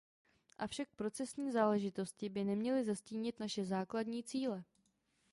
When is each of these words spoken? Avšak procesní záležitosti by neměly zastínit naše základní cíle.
Avšak 0.57 0.89
procesní 0.95 1.51
záležitosti 1.51 2.29
by 2.29 2.43
neměly 2.43 2.83
zastínit 2.83 3.39
naše 3.39 3.65
základní 3.65 4.23
cíle. 4.23 4.63